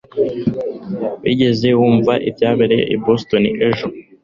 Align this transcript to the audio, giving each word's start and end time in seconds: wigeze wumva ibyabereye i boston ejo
wigeze 1.23 1.67
wumva 1.79 2.13
ibyabereye 2.29 2.83
i 2.95 2.97
boston 3.03 3.43
ejo 3.67 3.87